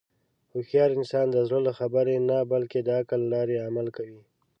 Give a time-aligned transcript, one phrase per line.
[0.53, 4.21] هوښیار انسان د زړه له خبرې نه، بلکې د عقل له لارې عمل کوي.